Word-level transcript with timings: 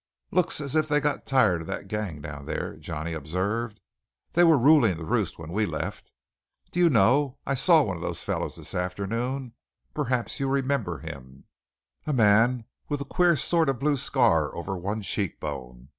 "Looks 0.31 0.59
as 0.59 0.75
if 0.75 0.87
they'd 0.87 1.03
got 1.03 1.27
tired 1.27 1.61
of 1.61 1.67
that 1.67 1.87
gang 1.87 2.21
down 2.21 2.47
there," 2.47 2.75
Johnny 2.77 3.13
observed. 3.13 3.79
"They 4.33 4.43
were 4.43 4.57
ruling 4.57 4.97
the 4.97 5.05
roost 5.05 5.37
when 5.37 5.51
we 5.51 5.67
left. 5.67 6.11
Do 6.71 6.79
you 6.79 6.89
know, 6.89 7.37
I 7.45 7.53
saw 7.53 7.83
one 7.83 7.97
of 7.97 8.01
those 8.01 8.23
fellows 8.23 8.55
this 8.55 8.73
afternoon 8.73 9.53
perhaps 9.93 10.39
you 10.39 10.49
remember 10.49 10.97
him 10.97 11.43
a 12.07 12.13
man 12.13 12.65
with 12.89 13.01
a 13.01 13.05
queer 13.05 13.35
sort 13.35 13.69
of 13.69 13.77
blue 13.77 13.95
scar 13.95 14.55
over 14.55 14.75
one 14.75 15.03
cheekbone. 15.03 15.89